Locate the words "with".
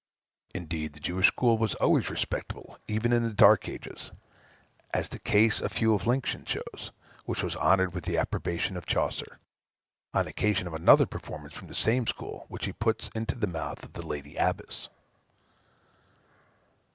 7.93-8.05